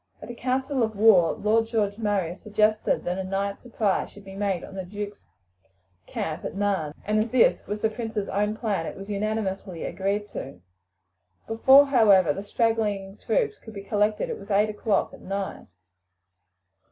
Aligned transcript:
At 0.19 0.31
a 0.31 0.33
council 0.33 0.81
of 0.81 0.95
war 0.95 1.33
Lord 1.33 1.67
George 1.67 1.99
Murray 1.99 2.35
suggested 2.35 3.03
that 3.03 3.19
a 3.19 3.23
night 3.23 3.61
surprise 3.61 4.09
should 4.09 4.25
be 4.25 4.33
made 4.35 4.63
on 4.63 4.73
the 4.73 4.83
duke's 4.83 5.27
camp 6.07 6.43
at 6.43 6.55
Nairn, 6.55 6.95
and 7.05 7.19
as 7.19 7.29
this 7.29 7.67
was 7.67 7.83
the 7.83 7.89
prince's 7.91 8.27
own 8.29 8.57
plan 8.57 8.87
it 8.87 8.97
was 8.97 9.11
unanimously 9.11 9.83
agreed 9.83 10.25
to. 10.29 10.59
Before, 11.45 11.85
however, 11.85 12.33
the 12.33 12.41
straggling 12.41 13.15
troops 13.17 13.59
could 13.59 13.75
be 13.75 13.83
collected 13.83 14.27
it 14.27 14.39
was 14.39 14.49
eight 14.49 14.69
o'clock 14.71 15.13
at 15.13 15.21
night. 15.21 15.67